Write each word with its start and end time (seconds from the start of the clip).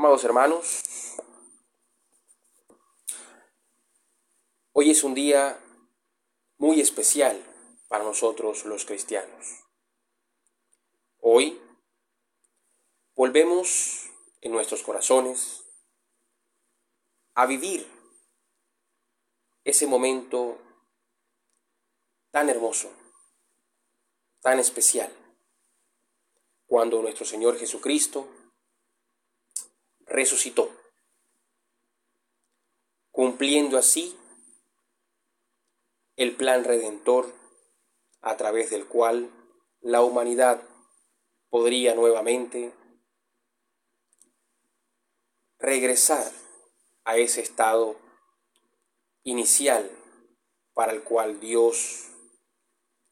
Amados 0.00 0.24
hermanos, 0.24 0.82
hoy 4.72 4.90
es 4.90 5.04
un 5.04 5.12
día 5.12 5.62
muy 6.56 6.80
especial 6.80 7.38
para 7.86 8.04
nosotros 8.04 8.64
los 8.64 8.86
cristianos. 8.86 9.62
Hoy 11.18 11.60
volvemos 13.14 14.08
en 14.40 14.52
nuestros 14.52 14.82
corazones 14.82 15.66
a 17.34 17.44
vivir 17.44 17.86
ese 19.64 19.86
momento 19.86 20.56
tan 22.30 22.48
hermoso, 22.48 22.90
tan 24.40 24.60
especial, 24.60 25.14
cuando 26.64 27.02
nuestro 27.02 27.26
Señor 27.26 27.58
Jesucristo 27.58 28.39
resucitó, 30.10 30.76
cumpliendo 33.10 33.78
así 33.78 34.18
el 36.16 36.36
plan 36.36 36.64
redentor 36.64 37.32
a 38.20 38.36
través 38.36 38.70
del 38.70 38.86
cual 38.86 39.30
la 39.80 40.02
humanidad 40.02 40.62
podría 41.48 41.94
nuevamente 41.94 42.74
regresar 45.58 46.30
a 47.04 47.16
ese 47.16 47.40
estado 47.40 47.96
inicial 49.22 49.90
para 50.74 50.92
el 50.92 51.02
cual 51.02 51.40
Dios 51.40 52.08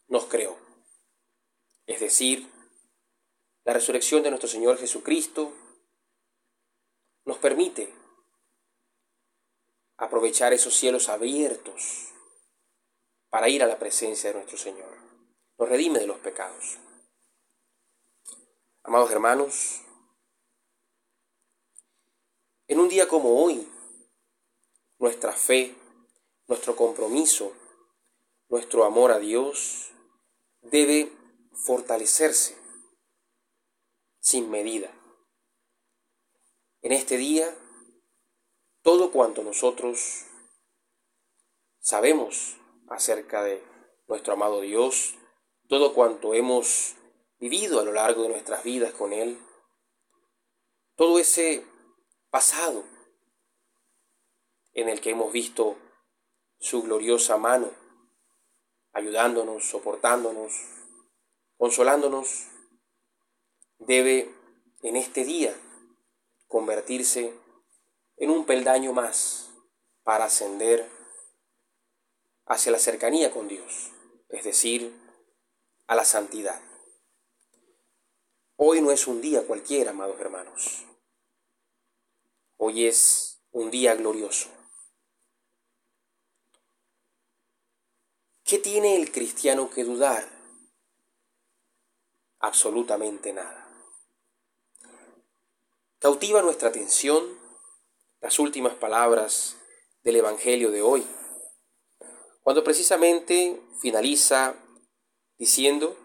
nos 0.09 0.27
creó. 0.27 0.59
Es 1.87 2.01
decir, 2.01 2.51
la 3.65 3.73
resurrección 3.73 4.23
de 4.23 4.30
nuestro 4.30 4.49
Señor 4.49 4.79
Jesucristo 4.79 5.52
nos 7.28 7.37
permite 7.37 7.93
aprovechar 9.98 10.54
esos 10.54 10.74
cielos 10.74 11.10
abiertos 11.10 12.09
para 13.29 13.51
ir 13.51 13.62
a 13.62 13.66
la 13.66 13.79
presencia 13.79 14.30
de 14.30 14.37
nuestro 14.37 14.57
Señor. 14.57 14.96
Nos 15.59 15.68
redime 15.68 15.99
de 15.99 16.06
los 16.06 16.16
pecados. 16.21 16.79
Amados 18.82 19.10
hermanos, 19.10 19.82
en 22.66 22.80
un 22.80 22.88
día 22.88 23.06
como 23.06 23.45
hoy, 23.45 23.71
nuestra 24.99 25.32
fe, 25.32 25.74
nuestro 26.46 26.76
compromiso, 26.76 27.52
nuestro 28.49 28.84
amor 28.84 29.12
a 29.12 29.18
Dios 29.18 29.90
debe 30.62 31.12
fortalecerse 31.52 32.56
sin 34.18 34.51
medida. 34.51 34.90
En 36.88 36.94
este 36.94 37.18
día, 37.18 37.54
todo 38.80 39.12
cuanto 39.12 39.42
nosotros 39.42 40.24
sabemos 41.80 42.56
acerca 42.88 43.44
de 43.44 43.62
nuestro 44.06 44.32
amado 44.32 44.62
Dios, 44.62 45.14
todo 45.68 45.92
cuanto 45.92 46.32
hemos 46.32 46.94
vivido 47.38 47.78
a 47.78 47.84
lo 47.84 47.92
largo 47.92 48.22
de 48.22 48.30
nuestras 48.30 48.64
vidas 48.64 48.94
con 48.94 49.12
Él, 49.12 49.38
todo 50.96 51.18
ese 51.18 51.62
pasado 52.30 52.82
en 54.72 54.88
el 54.88 55.02
que 55.02 55.10
hemos 55.10 55.30
visto 55.30 55.76
su 56.59 56.84
gloriosa 56.84 57.36
mano, 57.36 57.70
ayudándonos, 58.94 59.68
soportándonos, 59.68 60.54
consolándonos, 61.59 62.46
debe 63.78 64.34
en 64.81 64.97
este 64.97 65.26
día 65.26 65.54
convertirse 66.49 67.32
en 68.16 68.31
un 68.31 68.44
peldaño 68.44 68.93
más 68.93 69.50
para 70.03 70.25
ascender 70.25 70.88
hacia 72.47 72.72
la 72.72 72.78
cercanía 72.78 73.31
con 73.31 73.47
Dios, 73.47 73.91
es 74.31 74.45
decir, 74.45 74.93
a 75.87 75.95
la 75.95 76.05
santidad. 76.05 76.61
Hoy 78.56 78.81
no 78.81 78.91
es 78.91 79.06
un 79.06 79.21
día 79.21 79.47
cualquiera, 79.47 79.91
amados 79.91 80.19
hermanos. 80.19 80.84
Hoy 82.56 82.87
es 82.87 83.41
un 83.53 83.71
día 83.71 83.95
glorioso. 83.95 84.49
¿Qué 88.43 88.59
tiene 88.59 88.97
el 88.97 89.12
cristiano 89.12 89.69
que 89.69 89.84
dudar? 89.84 90.27
Absolutamente 92.41 93.33
nada. 93.33 93.68
Cautiva 96.00 96.42
nuestra 96.42 96.69
atención 96.69 97.26
las 98.20 98.38
últimas 98.38 98.75
palabras 98.75 99.56
del 100.04 100.14
Evangelio 100.14 100.70
de 100.70 100.81
hoy, 100.81 101.04
cuando 102.44 102.62
precisamente 102.62 103.60
finaliza 103.81 104.54
diciendo, 105.38 105.97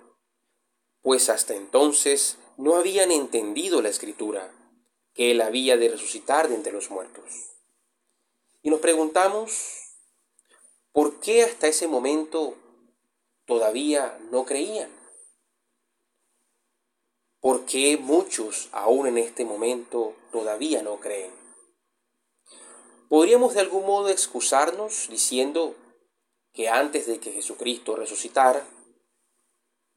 pues 1.03 1.29
hasta 1.29 1.53
entonces 1.53 2.39
no 2.57 2.75
habían 2.75 3.11
entendido 3.11 3.83
la 3.83 3.89
escritura, 3.89 4.51
que 5.13 5.29
Él 5.29 5.41
había 5.41 5.77
de 5.77 5.89
resucitar 5.89 6.49
de 6.49 6.55
entre 6.55 6.73
los 6.73 6.89
muertos. 6.89 7.51
Y 8.63 8.71
nos 8.71 8.79
preguntamos, 8.79 9.93
¿por 10.91 11.19
qué 11.19 11.43
hasta 11.43 11.67
ese 11.67 11.87
momento 11.87 12.55
todavía 13.45 14.17
no 14.31 14.43
creían? 14.43 15.02
¿Por 17.43 17.65
qué 17.65 17.97
muchos 17.97 18.69
aún 18.71 19.05
en 19.05 19.17
este 19.17 19.43
momento 19.43 20.15
todavía 20.31 20.81
no 20.81 21.01
creen? 21.01 21.29
Podríamos 23.09 23.53
de 23.53 23.59
algún 23.59 23.85
modo 23.85 24.07
excusarnos 24.07 25.09
diciendo 25.09 25.75
que 26.53 26.69
antes 26.69 27.05
de 27.05 27.19
que 27.19 27.33
Jesucristo 27.33 27.97
resucitara, 27.97 28.65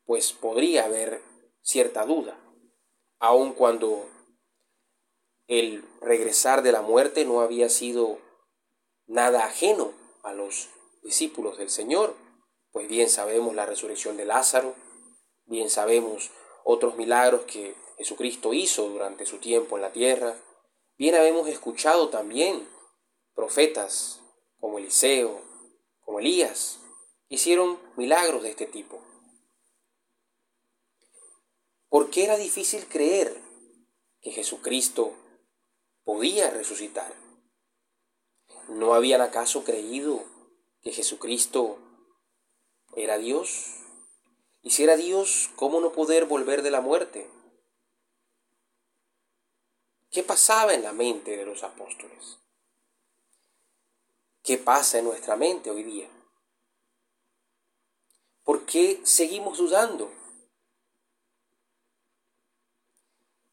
pues 0.06 0.32
podría 0.32 0.86
haber 0.86 1.22
cierta 1.62 2.04
duda, 2.04 2.36
aun 3.20 3.52
cuando 3.52 4.08
el 5.46 5.84
regresar 6.00 6.62
de 6.62 6.72
la 6.72 6.82
muerte 6.82 7.24
no 7.24 7.42
había 7.42 7.68
sido 7.68 8.18
nada 9.06 9.44
ajeno 9.44 9.92
a 10.24 10.32
los 10.32 10.68
discípulos 11.04 11.58
del 11.58 11.70
Señor, 11.70 12.16
pues 12.72 12.88
bien 12.88 13.08
sabemos 13.08 13.54
la 13.54 13.66
resurrección 13.66 14.16
de 14.16 14.24
Lázaro, 14.24 14.74
bien 15.44 15.70
sabemos 15.70 16.32
otros 16.68 16.96
milagros 16.96 17.42
que 17.42 17.76
Jesucristo 17.96 18.52
hizo 18.52 18.88
durante 18.88 19.24
su 19.24 19.38
tiempo 19.38 19.76
en 19.76 19.82
la 19.82 19.92
tierra. 19.92 20.36
Bien 20.98 21.14
habemos 21.14 21.48
escuchado 21.48 22.08
también 22.08 22.68
profetas 23.36 24.20
como 24.58 24.78
Eliseo, 24.78 25.40
como 26.00 26.18
Elías, 26.18 26.80
hicieron 27.28 27.78
milagros 27.96 28.42
de 28.42 28.50
este 28.50 28.66
tipo. 28.66 29.00
¿Por 31.88 32.10
qué 32.10 32.24
era 32.24 32.36
difícil 32.36 32.88
creer 32.88 33.40
que 34.20 34.32
Jesucristo 34.32 35.12
podía 36.02 36.50
resucitar? 36.50 37.14
¿No 38.68 38.92
habían 38.94 39.20
acaso 39.20 39.62
creído 39.62 40.24
que 40.82 40.90
Jesucristo 40.90 41.78
era 42.96 43.18
Dios? 43.18 43.75
Y 44.66 44.70
si 44.70 44.82
era 44.82 44.96
Dios, 44.96 45.48
¿cómo 45.54 45.80
no 45.80 45.92
poder 45.92 46.24
volver 46.24 46.62
de 46.62 46.72
la 46.72 46.80
muerte? 46.80 47.30
¿Qué 50.10 50.24
pasaba 50.24 50.74
en 50.74 50.82
la 50.82 50.92
mente 50.92 51.36
de 51.36 51.46
los 51.46 51.62
apóstoles? 51.62 52.40
¿Qué 54.42 54.58
pasa 54.58 54.98
en 54.98 55.04
nuestra 55.04 55.36
mente 55.36 55.70
hoy 55.70 55.84
día? 55.84 56.10
¿Por 58.42 58.66
qué 58.66 59.00
seguimos 59.04 59.58
dudando? 59.58 60.12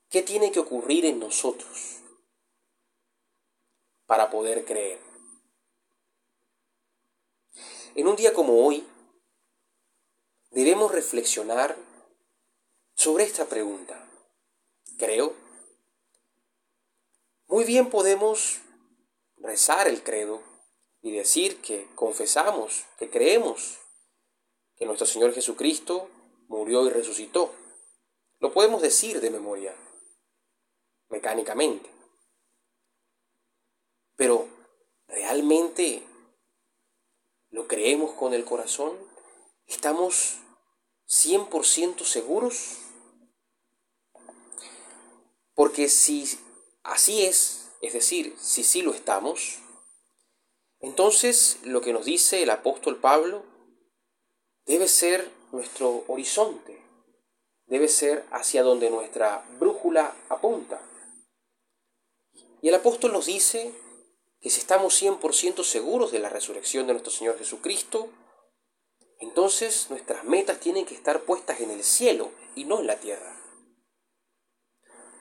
¿Qué 0.10 0.24
tiene 0.24 0.52
que 0.52 0.62
ocurrir 0.62 1.06
en 1.06 1.20
nosotros 1.20 2.00
para 4.08 4.32
poder 4.32 4.66
creer? 4.66 5.00
En 7.94 8.08
un 8.08 8.16
día 8.16 8.34
como 8.34 8.66
hoy, 8.66 8.84
debemos 10.54 10.92
reflexionar 10.92 11.76
sobre 12.96 13.26
esta 13.26 13.46
pregunta. 13.46 14.08
Creo. 14.98 15.34
Muy 17.48 17.66
bien 17.66 17.90
podemos 17.90 18.62
rezar 19.38 19.88
el 19.88 20.04
credo 20.04 20.42
y 21.02 21.12
decir 21.12 21.62
que 21.62 21.88
confesamos, 21.96 22.86
que 22.98 23.10
creemos 23.10 23.80
que 24.76 24.86
nuestro 24.86 25.06
Señor 25.06 25.34
Jesucristo 25.34 26.10
murió 26.48 26.86
y 26.88 26.90
resucitó. 26.90 27.54
Lo 28.40 28.54
podemos 28.54 28.82
decir 28.82 29.22
de 29.22 29.30
memoria, 29.30 29.76
mecánicamente. 31.10 31.90
Pero, 34.16 34.48
¿realmente 35.08 36.04
lo 37.50 37.68
creemos 37.68 38.14
con 38.14 38.34
el 38.34 38.46
corazón? 38.46 38.98
¿Estamos 39.68 40.43
100% 41.14 42.04
seguros? 42.06 42.78
Porque 45.54 45.88
si 45.88 46.40
así 46.84 47.24
es, 47.24 47.70
es 47.82 47.94
decir, 47.94 48.36
si 48.40 48.64
sí 48.64 48.82
lo 48.82 48.94
estamos, 48.94 49.60
entonces 50.80 51.60
lo 51.64 51.82
que 51.82 51.94
nos 51.94 52.06
dice 52.06 52.42
el 52.42 52.50
apóstol 52.50 52.98
Pablo 52.98 53.44
debe 54.66 54.88
ser 54.88 55.30
nuestro 55.52 56.04
horizonte, 56.08 56.82
debe 57.68 57.88
ser 57.88 58.26
hacia 58.32 58.64
donde 58.64 58.90
nuestra 58.90 59.46
brújula 59.60 60.16
apunta. 60.30 60.82
Y 62.62 62.70
el 62.70 62.76
apóstol 62.76 63.14
nos 63.14 63.28
dice 63.28 63.72
que 64.42 64.50
si 64.50 64.60
estamos 64.60 65.00
100% 65.00 65.64
seguros 65.64 66.12
de 66.12 66.20
la 66.20 66.30
resurrección 66.30 66.88
de 66.88 66.94
nuestro 66.94 67.12
Señor 67.12 67.38
Jesucristo, 67.38 68.10
entonces 69.24 69.90
nuestras 69.90 70.24
metas 70.26 70.60
tienen 70.60 70.86
que 70.86 70.96
estar 70.96 71.24
puestas 71.24 71.62
en 71.62 71.72
el 71.72 71.84
cielo 71.84 72.32
y 72.56 72.66
no 72.66 72.80
en 72.80 72.88
la 72.88 73.00
tierra. 73.00 73.40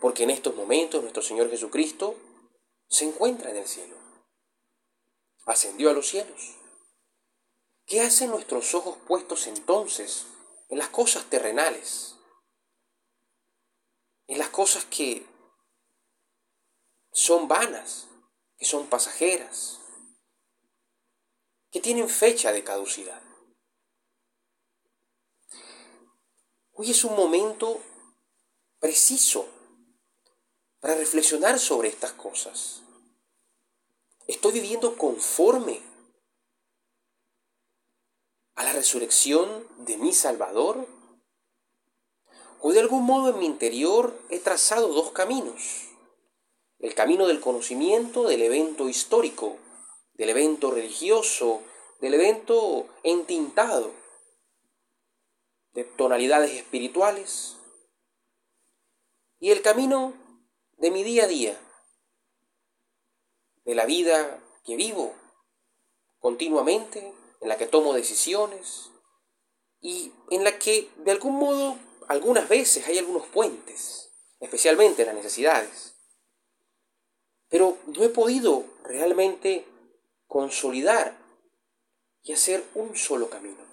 Porque 0.01 0.25
en 0.25 0.31
estos 0.31 0.57
momentos 0.57 1.03
nuestro 1.03 1.23
Señor 1.23 1.49
Jesucristo 1.49 2.17
se 2.89 3.05
encuentra 3.05 3.51
en 3.51 3.57
el 3.57 3.67
cielo. 3.67 3.97
Ascendió 5.47 5.91
a 5.91 5.93
los 5.93 6.09
cielos. 6.09 6.57
¿Qué 7.87 8.01
hacen 8.01 8.31
nuestros 8.31 8.75
ojos 8.75 8.99
puestos 9.07 9.47
entonces 9.47 10.27
en 10.69 10.79
las 10.79 10.89
cosas 10.89 11.25
terrenales? 11.31 12.17
En 14.27 14.39
las 14.39 14.49
cosas 14.51 14.85
que 14.85 15.27
son 17.13 17.49
vanas, 17.49 18.09
que 18.57 18.65
son 18.65 18.87
pasajeras, 18.87 19.81
que 21.71 21.81
tienen 21.81 22.09
fecha 22.09 22.53
de 22.53 22.65
caducidad. 22.65 23.32
Hoy 26.83 26.91
es 26.91 27.05
un 27.05 27.15
momento 27.15 27.81
preciso 28.81 29.47
para 30.81 30.97
reflexionar 30.97 31.61
sobre 31.61 31.89
estas 31.89 32.11
cosas. 32.11 32.83
¿Estoy 34.27 34.51
viviendo 34.51 34.97
conforme 34.97 35.81
a 38.57 38.65
la 38.65 38.73
resurrección 38.73 39.65
de 39.85 39.97
mi 39.97 40.13
Salvador? 40.13 40.89
¿O 42.61 42.73
de 42.73 42.81
algún 42.81 43.05
modo 43.05 43.31
en 43.31 43.39
mi 43.39 43.47
interior 43.47 44.21
he 44.29 44.41
trazado 44.41 44.89
dos 44.89 45.13
caminos? 45.13 45.85
El 46.81 46.97
camino 46.97 47.29
del 47.29 47.39
conocimiento 47.39 48.25
del 48.25 48.43
evento 48.43 48.89
histórico, 48.89 49.57
del 50.15 50.31
evento 50.31 50.73
religioso, 50.73 51.63
del 52.01 52.15
evento 52.15 52.89
entintado, 53.05 54.02
de 55.73 55.85
tonalidades 55.85 56.53
espirituales, 56.53 57.57
y 59.39 59.51
el 59.51 59.63
camino 59.63 60.15
de 60.79 60.91
mi 60.91 61.03
día 61.03 61.25
a 61.25 61.29
día, 61.29 61.61
de 63.65 63.75
la 63.75 63.87
vida 63.87 64.41
que 64.65 64.77
vivo 64.77 65.15
continuamente, 66.21 67.13
en 67.41 67.49
la 67.49 67.59
que 67.59 67.67
tomo 67.67 67.93
decisiones 67.93 68.91
y 69.81 70.13
en 70.31 70.45
la 70.45 70.59
que 70.59 70.89
de 70.99 71.11
algún 71.11 71.35
modo 71.35 71.77
algunas 72.07 72.49
veces 72.49 72.87
hay 72.87 72.99
algunos 72.99 73.27
puentes, 73.27 74.13
especialmente 74.39 75.03
en 75.03 75.09
las 75.09 75.17
necesidades. 75.17 75.95
Pero 77.49 77.79
no 77.87 78.05
he 78.05 78.09
podido 78.09 78.65
realmente 78.85 79.67
consolidar 80.29 81.19
y 82.23 82.33
hacer 82.33 82.65
un 82.75 82.97
solo 82.97 83.29
camino. 83.29 83.72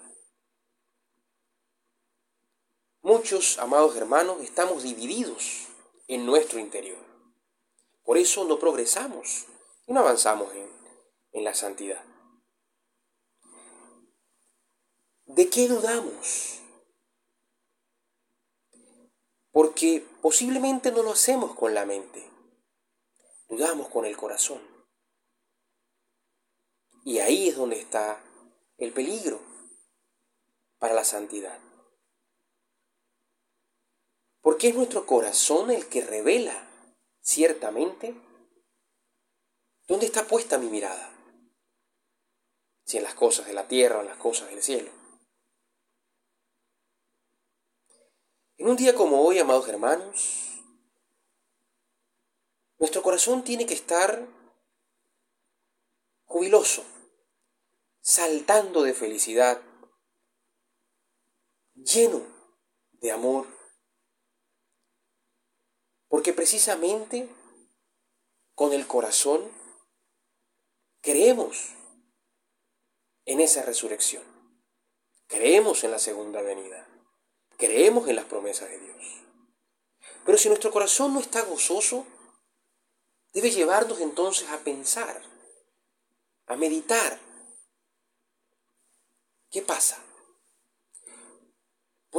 Muchos, 3.02 3.58
amados 3.58 3.96
hermanos, 3.96 4.42
estamos 4.42 4.82
divididos 4.82 5.68
en 6.06 6.26
nuestro 6.26 6.58
interior. 6.58 6.98
Por 8.04 8.18
eso 8.18 8.44
no 8.44 8.58
progresamos 8.58 9.46
y 9.86 9.94
no 9.94 10.00
avanzamos 10.00 10.52
en, 10.54 10.70
en 11.32 11.44
la 11.44 11.54
santidad. 11.54 12.04
¿De 15.24 15.48
qué 15.48 15.66
dudamos? 15.66 16.60
Porque 19.50 20.06
posiblemente 20.20 20.92
no 20.92 21.02
lo 21.02 21.12
hacemos 21.12 21.54
con 21.54 21.72
la 21.72 21.86
mente, 21.86 22.22
dudamos 23.48 23.88
con 23.88 24.04
el 24.04 24.16
corazón. 24.18 24.60
Y 27.04 27.20
ahí 27.20 27.48
es 27.48 27.56
donde 27.56 27.80
está 27.80 28.22
el 28.76 28.92
peligro 28.92 29.40
para 30.78 30.92
la 30.92 31.04
santidad. 31.04 31.69
Porque 34.50 34.70
es 34.70 34.74
nuestro 34.74 35.06
corazón 35.06 35.70
el 35.70 35.88
que 35.88 36.00
revela, 36.00 36.68
ciertamente, 37.20 38.20
dónde 39.86 40.06
está 40.06 40.26
puesta 40.26 40.58
mi 40.58 40.68
mirada. 40.68 41.08
Si 42.82 42.96
en 42.96 43.04
las 43.04 43.14
cosas 43.14 43.46
de 43.46 43.52
la 43.52 43.68
tierra 43.68 43.98
o 43.98 44.00
en 44.00 44.08
las 44.08 44.16
cosas 44.16 44.50
del 44.50 44.60
cielo. 44.60 44.90
En 48.56 48.66
un 48.66 48.74
día 48.74 48.92
como 48.92 49.22
hoy, 49.22 49.38
amados 49.38 49.68
hermanos, 49.68 50.64
nuestro 52.80 53.04
corazón 53.04 53.44
tiene 53.44 53.66
que 53.66 53.74
estar 53.74 54.26
jubiloso, 56.24 56.82
saltando 58.00 58.82
de 58.82 58.94
felicidad, 58.94 59.62
lleno 61.76 62.26
de 62.94 63.12
amor, 63.12 63.59
porque 66.20 66.34
precisamente 66.34 67.30
con 68.54 68.74
el 68.74 68.86
corazón 68.86 69.50
creemos 71.00 71.70
en 73.24 73.40
esa 73.40 73.62
resurrección, 73.62 74.22
creemos 75.28 75.82
en 75.82 75.92
la 75.92 75.98
segunda 75.98 76.42
venida. 76.42 76.86
Creemos 77.56 78.06
en 78.06 78.16
las 78.16 78.26
promesas 78.26 78.68
de 78.68 78.78
Dios. 78.80 79.22
Pero 80.26 80.36
si 80.36 80.48
nuestro 80.48 80.70
corazón 80.70 81.14
no 81.14 81.20
está 81.20 81.40
gozoso, 81.40 82.06
debe 83.32 83.50
llevarnos 83.50 83.98
entonces 84.02 84.46
a 84.50 84.58
pensar, 84.58 85.22
a 86.48 86.54
meditar. 86.54 87.18
¿Qué 89.50 89.62
pasa? 89.62 90.04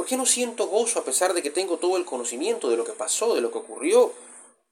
¿Por 0.02 0.08
qué 0.08 0.16
no 0.16 0.26
siento 0.26 0.66
gozo 0.66 0.98
a 0.98 1.04
pesar 1.04 1.32
de 1.32 1.44
que 1.44 1.52
tengo 1.52 1.78
todo 1.78 1.96
el 1.96 2.04
conocimiento 2.04 2.68
de 2.68 2.76
lo 2.76 2.84
que 2.84 2.92
pasó, 2.92 3.36
de 3.36 3.40
lo 3.40 3.52
que 3.52 3.58
ocurrió, 3.58 4.12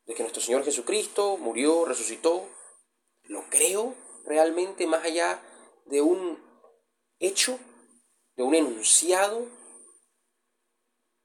de 0.04 0.14
que 0.14 0.24
nuestro 0.24 0.42
Señor 0.42 0.64
Jesucristo 0.64 1.37
murió, 1.37 1.84
resucitó? 1.84 2.49
¿Lo 3.28 3.49
creo 3.49 3.94
realmente 4.25 4.88
más 4.88 5.04
allá 5.04 5.40
de 5.87 6.02
un 6.02 6.37
hecho, 7.20 7.60
de 8.34 8.42
un 8.42 8.56
enunciado 8.56 9.46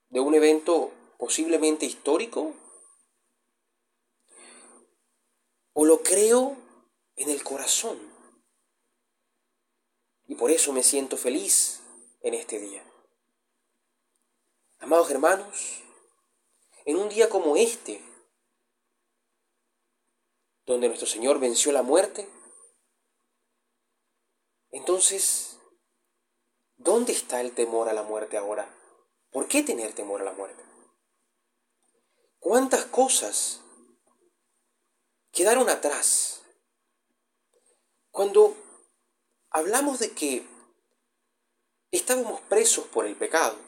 de 0.10 0.20
un 0.20 0.36
evento 0.36 0.92
posiblemente 1.18 1.88
histórico? 1.88 2.54
¿O 5.74 5.84
lo 5.84 6.04
creo 6.04 6.56
en 7.16 7.32
el 7.32 7.44
corazón? 7.44 8.00
Y 10.28 10.36
por 10.36 10.52
eso 10.52 10.74
me 10.74 10.84
siento 10.84 11.18
feliz 11.18 11.82
en 12.22 12.36
este 12.36 12.60
día. 12.60 12.84
Amados 14.86 15.10
hermanos, 15.10 15.82
en 16.86 16.98
un 16.98 17.10
día 17.10 17.28
como 17.28 17.58
este, 17.58 18.00
donde 20.68 20.88
nuestro 20.88 21.08
Señor 21.08 21.40
venció 21.40 21.72
la 21.72 21.82
muerte, 21.82 22.30
entonces, 24.70 25.58
¿dónde 26.76 27.14
está 27.14 27.42
el 27.42 27.56
temor 27.56 27.90
a 27.90 27.94
la 27.94 28.04
muerte 28.04 28.38
ahora? 28.38 28.70
¿Por 29.32 29.48
qué 29.48 29.64
tener 29.64 29.94
temor 29.94 30.22
a 30.22 30.26
la 30.26 30.34
muerte? 30.34 30.64
¿Cuántas 32.38 32.86
cosas 32.86 33.62
quedaron 35.32 35.68
atrás? 35.68 36.44
Cuando 38.12 38.56
hablamos 39.50 39.98
de 39.98 40.12
que 40.12 40.48
estábamos 41.90 42.40
presos 42.42 42.86
por 42.86 43.08
el 43.08 43.16
pecado, 43.16 43.66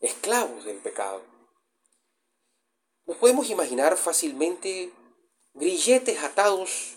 esclavos 0.00 0.64
del 0.64 0.78
pecado, 0.78 1.22
nos 3.06 3.16
podemos 3.16 3.50
imaginar 3.50 3.96
fácilmente 3.96 4.92
grilletes 5.54 6.22
atados 6.22 6.96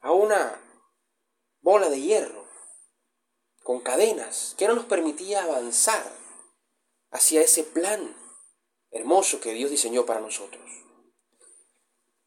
a 0.00 0.12
una 0.12 0.60
bola 1.60 1.88
de 1.88 2.00
hierro, 2.00 2.46
con 3.62 3.80
cadenas 3.80 4.54
que 4.56 4.66
no 4.66 4.74
nos 4.74 4.86
permitía 4.86 5.42
avanzar 5.42 6.10
hacia 7.10 7.42
ese 7.42 7.64
plan 7.64 8.16
hermoso 8.90 9.40
que 9.40 9.52
Dios 9.52 9.70
diseñó 9.70 10.06
para 10.06 10.20
nosotros. 10.20 10.62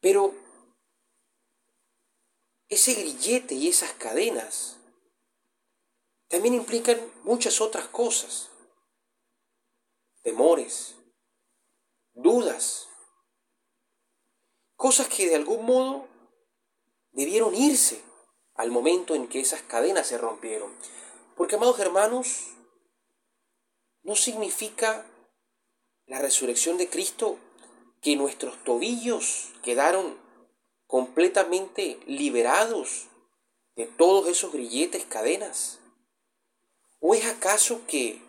Pero 0.00 0.34
ese 2.68 2.94
grillete 2.94 3.54
y 3.54 3.68
esas 3.68 3.92
cadenas 3.92 4.76
también 6.28 6.54
implican 6.54 7.00
muchas 7.22 7.60
otras 7.60 7.88
cosas. 7.88 8.50
Temores, 10.24 10.96
dudas, 12.14 12.88
Cosas 14.76 15.08
que 15.08 15.28
de 15.28 15.36
algún 15.36 15.64
modo 15.64 16.08
debieron 17.12 17.54
irse 17.54 18.02
al 18.54 18.70
momento 18.70 19.14
en 19.14 19.28
que 19.28 19.40
esas 19.40 19.62
cadenas 19.62 20.08
se 20.08 20.18
rompieron. 20.18 20.72
Porque, 21.36 21.56
amados 21.56 21.78
hermanos, 21.78 22.48
no 24.02 24.16
significa 24.16 25.06
la 26.06 26.18
resurrección 26.18 26.76
de 26.76 26.88
Cristo 26.88 27.38
que 28.02 28.16
nuestros 28.16 28.62
tobillos 28.64 29.52
quedaron 29.62 30.18
completamente 30.86 31.98
liberados 32.06 33.08
de 33.76 33.86
todos 33.86 34.28
esos 34.28 34.52
grilletes, 34.52 35.04
cadenas. 35.06 35.80
¿O 37.00 37.14
es 37.14 37.24
acaso 37.26 37.86
que 37.86 38.23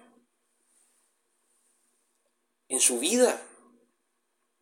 en 2.76 2.82
su 2.82 3.00
vida 3.00 3.42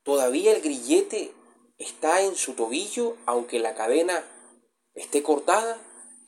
todavía 0.04 0.56
el 0.56 0.62
grillete 0.62 1.34
está 1.80 2.22
en 2.22 2.36
su 2.36 2.54
tobillo 2.54 3.18
aunque 3.26 3.58
la 3.58 3.74
cadena 3.74 4.24
esté 4.94 5.24
cortada? 5.24 5.82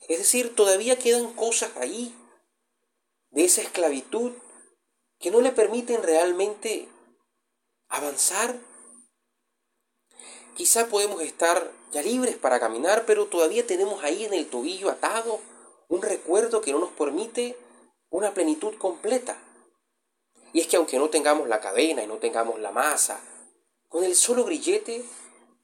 Es 0.08 0.18
decir, 0.18 0.56
todavía 0.56 0.98
quedan 0.98 1.32
cosas 1.34 1.70
ahí 1.76 2.12
de 3.30 3.44
esa 3.44 3.62
esclavitud 3.62 4.32
que 5.20 5.30
no 5.30 5.40
le 5.40 5.52
permiten 5.52 6.02
realmente 6.02 6.88
avanzar. 7.88 8.56
Quizá 10.56 10.88
podemos 10.88 11.22
estar 11.22 11.70
ya 11.92 12.02
libres 12.02 12.36
para 12.36 12.58
caminar, 12.58 13.04
pero 13.06 13.26
todavía 13.26 13.64
tenemos 13.64 14.02
ahí 14.02 14.24
en 14.24 14.34
el 14.34 14.48
tobillo 14.48 14.90
atado 14.90 15.40
un 15.88 16.02
recuerdo 16.02 16.60
que 16.60 16.72
no 16.72 16.80
nos 16.80 16.90
permite 16.90 17.56
una 18.10 18.34
plenitud 18.34 18.74
completa. 18.76 19.38
Y 20.56 20.60
es 20.60 20.68
que 20.68 20.78
aunque 20.78 20.98
no 20.98 21.10
tengamos 21.10 21.50
la 21.50 21.60
cadena 21.60 22.02
y 22.02 22.06
no 22.06 22.16
tengamos 22.16 22.58
la 22.60 22.70
masa, 22.70 23.20
con 23.88 24.04
el 24.04 24.16
solo 24.16 24.42
grillete 24.42 25.04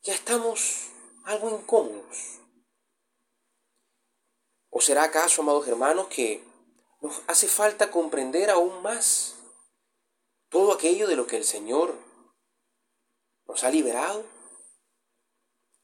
ya 0.02 0.12
estamos 0.12 0.88
algo 1.24 1.48
incómodos. 1.48 2.40
¿O 4.68 4.82
será 4.82 5.04
acaso, 5.04 5.40
amados 5.40 5.66
hermanos, 5.66 6.08
que 6.08 6.44
nos 7.00 7.22
hace 7.26 7.48
falta 7.48 7.90
comprender 7.90 8.50
aún 8.50 8.82
más 8.82 9.36
todo 10.50 10.74
aquello 10.74 11.08
de 11.08 11.16
lo 11.16 11.26
que 11.26 11.38
el 11.38 11.44
Señor 11.44 11.96
nos 13.46 13.64
ha 13.64 13.70
liberado? 13.70 14.26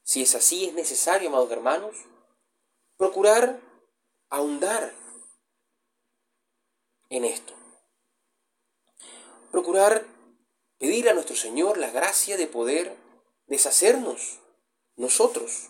Si 0.03 0.21
es 0.21 0.35
así, 0.35 0.65
es 0.65 0.75
necesario, 0.75 1.29
amados 1.29 1.49
hermanos, 1.49 1.95
procurar 2.95 3.59
ahondar 4.29 4.93
en 7.09 7.25
esto. 7.25 7.58
Procurar 9.51 10.05
pedir 10.77 11.09
a 11.09 11.13
nuestro 11.13 11.35
Señor 11.35 11.77
la 11.77 11.91
gracia 11.91 12.37
de 12.37 12.47
poder 12.47 12.95
deshacernos 13.47 14.39
nosotros, 14.95 15.69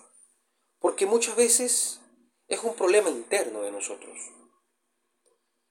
porque 0.80 1.06
muchas 1.06 1.36
veces 1.36 2.00
es 2.48 2.64
un 2.64 2.76
problema 2.76 3.10
interno 3.10 3.62
de 3.62 3.72
nosotros, 3.72 4.18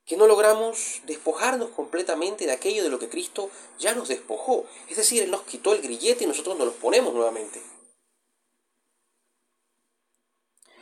que 0.05 0.17
no 0.17 0.27
logramos 0.27 1.03
despojarnos 1.05 1.71
completamente 1.71 2.47
de 2.47 2.53
aquello 2.53 2.83
de 2.83 2.89
lo 2.89 2.99
que 2.99 3.11
Cristo 3.11 3.51
ya 3.79 3.95
nos 3.95 4.09
despojó, 4.09 4.65
es 4.89 4.97
decir, 4.97 5.23
Él 5.23 5.31
nos 5.31 5.43
quitó 5.43 5.75
el 5.75 5.83
grillete 5.83 6.25
y 6.25 6.27
nosotros 6.27 6.57
nos 6.57 6.69
lo 6.69 6.73
ponemos 6.75 7.13
nuevamente. 7.13 7.61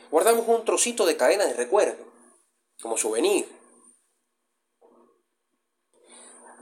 Guardamos 0.09 0.47
un 0.47 0.63
trocito 0.63 1.05
de 1.05 1.17
cadena 1.17 1.45
de 1.45 1.53
recuerdo, 1.53 2.05
como 2.81 2.97
souvenir. 2.97 3.56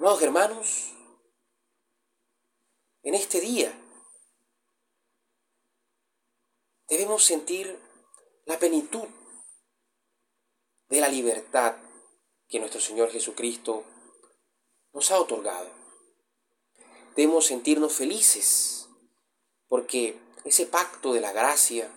Amados 0.06 0.22
hermanos, 0.22 0.92
en 3.02 3.16
este 3.16 3.42
día 3.42 3.74
debemos 6.88 7.26
sentir 7.26 7.80
la 8.46 8.60
plenitud 8.60 9.08
de 10.90 11.02
la 11.02 11.08
libertad 11.08 11.78
que 12.48 12.60
nuestro 12.60 12.80
Señor 12.80 13.10
Jesucristo 13.10 13.84
nos 14.94 15.10
ha 15.10 15.20
otorgado. 15.20 15.72
Debemos 17.16 17.48
sentirnos 17.48 17.92
felices 17.92 18.88
porque 19.68 20.20
ese 20.44 20.68
pacto 20.68 21.14
de 21.14 21.22
la 21.22 21.32
gracia 21.32 21.90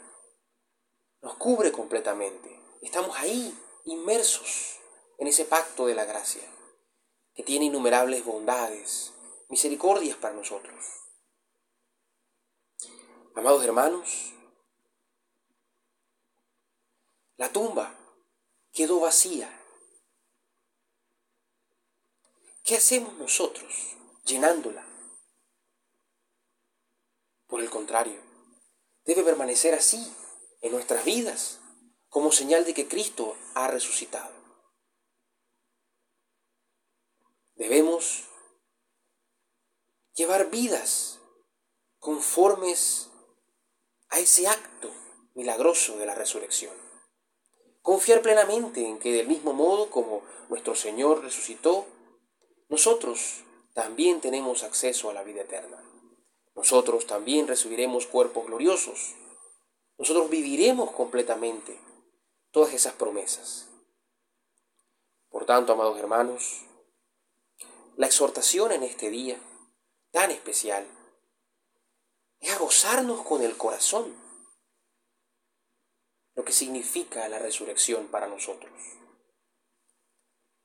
nos 1.20 1.34
cubre 1.34 1.72
completamente. 1.72 2.58
Estamos 2.80 3.14
ahí, 3.18 3.54
inmersos 3.84 4.78
en 5.18 5.26
ese 5.26 5.44
pacto 5.44 5.84
de 5.84 5.94
la 5.94 6.06
gracia, 6.06 6.50
que 7.38 7.44
tiene 7.44 7.66
innumerables 7.66 8.24
bondades, 8.24 9.12
misericordias 9.48 10.16
para 10.16 10.34
nosotros. 10.34 10.74
Amados 13.36 13.62
hermanos, 13.64 14.32
la 17.36 17.48
tumba 17.52 17.94
quedó 18.72 18.98
vacía. 18.98 19.48
¿Qué 22.64 22.74
hacemos 22.74 23.14
nosotros 23.18 23.72
llenándola? 24.24 24.84
Por 27.46 27.60
el 27.60 27.70
contrario, 27.70 28.20
debe 29.04 29.22
permanecer 29.22 29.74
así 29.74 30.12
en 30.60 30.72
nuestras 30.72 31.04
vidas 31.04 31.60
como 32.08 32.32
señal 32.32 32.64
de 32.64 32.74
que 32.74 32.88
Cristo 32.88 33.36
ha 33.54 33.68
resucitado. 33.68 34.37
Debemos 37.58 38.24
llevar 40.14 40.48
vidas 40.48 41.18
conformes 41.98 43.10
a 44.08 44.18
ese 44.18 44.48
acto 44.48 44.90
milagroso 45.34 45.98
de 45.98 46.06
la 46.06 46.14
resurrección. 46.14 46.72
Confiar 47.82 48.22
plenamente 48.22 48.86
en 48.86 48.98
que 48.98 49.12
del 49.12 49.28
mismo 49.28 49.52
modo 49.52 49.90
como 49.90 50.22
nuestro 50.48 50.74
Señor 50.74 51.22
resucitó, 51.22 51.84
nosotros 52.70 53.42
también 53.74 54.22
tenemos 54.22 54.62
acceso 54.62 55.10
a 55.10 55.12
la 55.12 55.22
vida 55.22 55.42
eterna. 55.42 55.82
Nosotros 56.54 57.06
también 57.06 57.46
recibiremos 57.46 58.06
cuerpos 58.06 58.46
gloriosos 58.46 59.14
nosotros 59.98 60.30
viviremos 60.30 60.92
completamente 60.92 61.76
todas 62.52 62.72
esas 62.72 62.94
promesas. 62.94 63.66
Por 65.28 65.44
tanto, 65.44 65.72
amados 65.72 65.98
hermanos, 65.98 66.62
la 67.98 68.06
exhortación 68.06 68.70
en 68.70 68.84
este 68.84 69.10
día 69.10 69.40
tan 70.12 70.30
especial 70.30 70.86
es 72.38 72.52
a 72.52 72.58
gozarnos 72.58 73.22
con 73.22 73.42
el 73.42 73.56
corazón 73.56 74.14
lo 76.36 76.44
que 76.44 76.52
significa 76.52 77.28
la 77.28 77.40
resurrección 77.40 78.06
para 78.06 78.28
nosotros. 78.28 78.70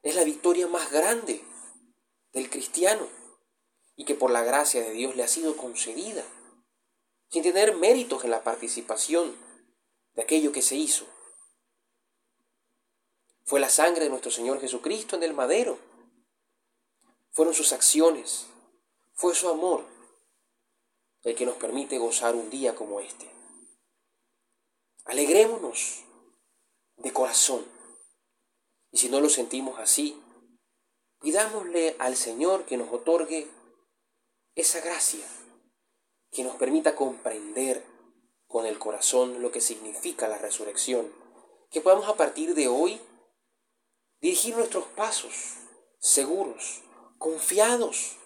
Es 0.04 0.16
la 0.16 0.24
victoria 0.24 0.68
más 0.68 0.92
grande 0.92 1.44
del 2.34 2.52
cristiano 2.52 3.08
y 3.96 4.06
que 4.06 4.14
por 4.14 4.30
la 4.30 4.44
gracia 4.44 4.82
de 4.82 4.92
Dios 4.92 5.16
le 5.16 5.24
ha 5.24 5.28
sido 5.28 5.58
concedida 5.58 6.24
sin 7.30 7.42
tener 7.42 7.76
méritos 7.76 8.24
en 8.26 8.30
la 8.30 8.44
participación 8.44 9.36
de 10.14 10.22
aquello 10.22 10.52
que 10.52 10.62
se 10.62 10.76
hizo. 10.76 11.08
Fue 13.44 13.60
la 13.60 13.70
sangre 13.70 14.04
de 14.04 14.12
nuestro 14.12 14.30
Señor 14.30 14.62
Jesucristo 14.62 15.16
en 15.16 15.24
el 15.24 15.34
madero. 15.34 15.93
Fueron 17.34 17.54
sus 17.54 17.74
acciones. 17.74 18.48
Fue 19.14 19.36
su 19.36 19.50
amor 19.50 19.86
el 21.24 21.36
que 21.36 21.46
nos 21.46 21.56
permite 21.56 21.98
gozar 21.98 22.36
un 22.36 22.50
día 22.50 22.76
como 22.76 23.00
este. 23.00 23.30
Alegrémonos 25.06 26.04
de 26.98 27.12
corazón. 27.12 27.66
Y 28.92 28.98
si 28.98 29.10
no 29.10 29.20
lo 29.20 29.30
sentimos 29.30 29.80
así, 29.80 30.22
pidámosle 31.20 31.96
al 32.00 32.16
Señor 32.16 32.66
que 32.66 32.78
nos 32.78 32.92
otorgue 32.92 33.48
esa 34.56 34.82
gracia 34.82 35.26
que 36.32 36.44
nos 36.44 36.56
permita 36.56 36.96
comprender 36.96 37.84
con 38.48 38.66
el 38.66 38.78
corazón 38.78 39.42
lo 39.42 39.52
que 39.52 39.62
significa 39.62 40.28
la 40.28 40.38
resurrección, 40.38 41.12
que 41.72 41.82
podamos 41.82 42.08
a 42.08 42.16
partir 42.16 42.54
de 42.56 42.68
hoy 42.68 43.00
dirigir 44.20 44.56
nuestros 44.56 44.86
pasos 44.90 45.34
seguros, 46.00 46.82
confiados 47.24 48.18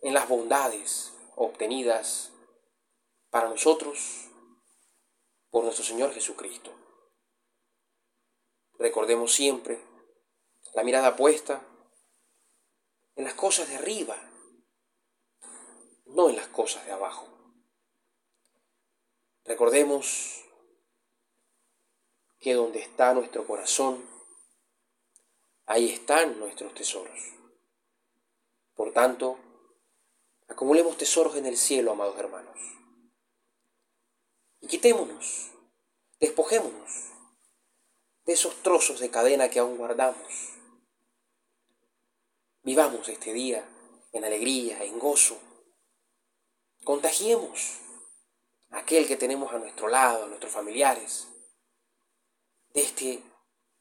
en 0.00 0.14
las 0.14 0.26
bondades 0.26 1.12
obtenidas 1.36 2.32
para 3.28 3.50
nosotros 3.50 4.30
por 5.50 5.64
nuestro 5.64 5.84
Señor 5.84 6.14
Jesucristo. 6.14 6.72
Recordemos 8.78 9.34
siempre 9.34 9.78
la 10.72 10.82
mirada 10.82 11.14
puesta 11.14 11.62
en 13.16 13.24
las 13.24 13.34
cosas 13.34 13.68
de 13.68 13.76
arriba, 13.76 14.16
no 16.06 16.30
en 16.30 16.36
las 16.36 16.48
cosas 16.48 16.86
de 16.86 16.92
abajo. 16.92 17.28
Recordemos 19.44 20.42
que 22.38 22.54
donde 22.54 22.78
está 22.78 23.12
nuestro 23.12 23.46
corazón, 23.46 24.17
ahí 25.68 25.90
están 25.90 26.38
nuestros 26.40 26.74
tesoros. 26.74 27.18
Por 28.74 28.92
tanto, 28.92 29.38
Acumulemos 30.48 30.96
tesoros 30.96 31.36
en 31.36 31.46
el 31.46 31.56
cielo, 31.56 31.92
amados 31.92 32.18
hermanos. 32.18 32.58
Y 34.60 34.66
quitémonos, 34.66 35.50
despojémonos 36.18 37.12
de 38.24 38.32
esos 38.32 38.62
trozos 38.62 38.98
de 38.98 39.10
cadena 39.10 39.50
que 39.50 39.58
aún 39.58 39.76
guardamos. 39.76 40.54
Vivamos 42.62 43.08
este 43.08 43.32
día 43.32 43.68
en 44.12 44.24
alegría, 44.24 44.82
en 44.82 44.98
gozo. 44.98 45.38
Contagiemos 46.82 47.78
a 48.70 48.78
aquel 48.78 49.06
que 49.06 49.16
tenemos 49.16 49.52
a 49.52 49.58
nuestro 49.58 49.88
lado, 49.88 50.24
a 50.24 50.28
nuestros 50.28 50.52
familiares, 50.52 51.28
de 52.72 52.80
este 52.80 53.22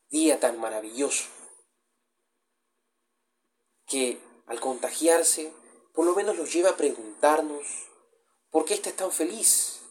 día 0.10 0.40
tan 0.40 0.60
maravilloso, 0.60 1.30
que 3.88 4.20
al 4.46 4.60
contagiarse, 4.60 5.52
por 5.94 6.06
lo 6.06 6.14
menos 6.16 6.38
los 6.38 6.54
lleva 6.54 6.72
a 6.72 6.78
preguntarnos 6.78 7.66
por 8.50 8.66
qué 8.66 8.74
éste 8.74 8.90
es 8.90 8.96
tan 8.96 9.12
feliz 9.12 9.82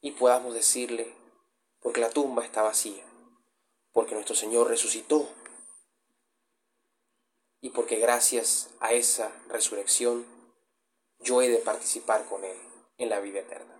y 0.00 0.12
podamos 0.12 0.54
decirle, 0.54 1.14
porque 1.80 2.00
la 2.00 2.10
tumba 2.10 2.44
está 2.44 2.62
vacía, 2.62 3.04
porque 3.92 4.14
nuestro 4.14 4.34
Señor 4.34 4.68
resucitó 4.68 5.28
y 7.60 7.70
porque 7.70 7.96
gracias 7.96 8.70
a 8.80 8.92
esa 8.92 9.30
resurrección 9.48 10.24
yo 11.18 11.42
he 11.42 11.48
de 11.48 11.58
participar 11.58 12.24
con 12.26 12.44
Él 12.44 12.56
en 12.96 13.10
la 13.10 13.20
vida 13.20 13.40
eterna. 13.40 13.79